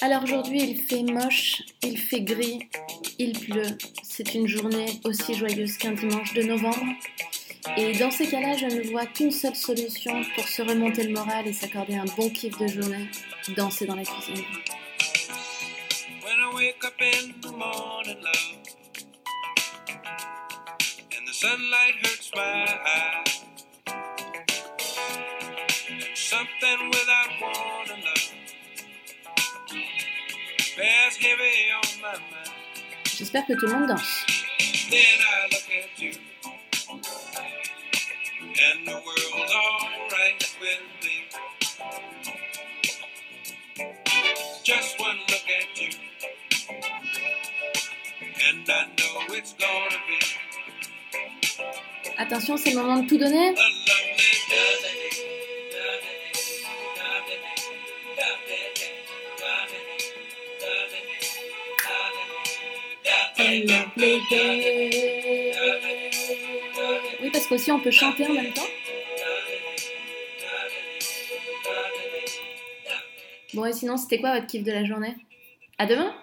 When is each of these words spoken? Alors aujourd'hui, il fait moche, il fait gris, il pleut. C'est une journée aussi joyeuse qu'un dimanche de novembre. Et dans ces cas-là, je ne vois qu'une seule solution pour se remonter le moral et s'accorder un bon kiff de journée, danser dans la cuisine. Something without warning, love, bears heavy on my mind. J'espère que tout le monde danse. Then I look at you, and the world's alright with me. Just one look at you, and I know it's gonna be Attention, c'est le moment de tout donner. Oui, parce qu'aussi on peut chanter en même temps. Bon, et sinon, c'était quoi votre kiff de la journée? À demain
Alors 0.00 0.24
aujourd'hui, 0.24 0.60
il 0.60 0.82
fait 0.82 1.02
moche, 1.04 1.62
il 1.82 1.96
fait 1.96 2.22
gris, 2.22 2.68
il 3.18 3.38
pleut. 3.38 3.78
C'est 4.02 4.34
une 4.34 4.48
journée 4.48 5.00
aussi 5.04 5.34
joyeuse 5.34 5.76
qu'un 5.76 5.92
dimanche 5.92 6.34
de 6.34 6.42
novembre. 6.42 6.84
Et 7.76 7.92
dans 7.92 8.10
ces 8.10 8.26
cas-là, 8.26 8.56
je 8.56 8.66
ne 8.66 8.82
vois 8.90 9.06
qu'une 9.06 9.30
seule 9.30 9.54
solution 9.54 10.22
pour 10.34 10.48
se 10.48 10.62
remonter 10.62 11.04
le 11.04 11.12
moral 11.12 11.46
et 11.46 11.52
s'accorder 11.52 11.94
un 11.94 12.04
bon 12.16 12.28
kiff 12.30 12.58
de 12.58 12.66
journée, 12.66 13.08
danser 13.56 13.86
dans 13.86 13.94
la 13.94 14.02
cuisine. 14.02 14.44
Something 26.32 26.80
without 26.88 27.30
warning, 27.42 28.02
love, 28.08 28.32
bears 30.76 31.16
heavy 31.24 31.56
on 31.78 31.88
my 32.00 32.16
mind. 32.32 32.52
J'espère 33.18 33.44
que 33.46 33.52
tout 33.52 33.66
le 33.66 33.72
monde 33.74 33.88
danse. 33.88 34.24
Then 34.90 35.18
I 35.20 35.48
look 35.52 35.68
at 35.80 35.90
you, 36.02 36.12
and 38.66 38.88
the 38.88 38.98
world's 39.06 39.52
alright 39.64 40.40
with 40.62 40.84
me. 41.02 41.16
Just 44.64 44.98
one 45.00 45.18
look 45.28 45.46
at 45.60 45.68
you, 45.82 45.90
and 48.48 48.64
I 48.70 48.84
know 48.96 49.36
it's 49.36 49.52
gonna 49.52 50.00
be 50.08 50.18
Attention, 52.18 52.56
c'est 52.56 52.70
le 52.70 52.76
moment 52.76 53.02
de 53.02 53.08
tout 53.08 53.18
donner. 53.18 53.54
Oui, 67.20 67.30
parce 67.32 67.46
qu'aussi 67.46 67.72
on 67.72 67.80
peut 67.80 67.90
chanter 67.90 68.26
en 68.26 68.32
même 68.32 68.52
temps. 68.52 68.62
Bon, 73.54 73.66
et 73.66 73.72
sinon, 73.72 73.98
c'était 73.98 74.18
quoi 74.18 74.34
votre 74.34 74.46
kiff 74.46 74.64
de 74.64 74.72
la 74.72 74.84
journée? 74.84 75.14
À 75.76 75.86
demain 75.86 76.14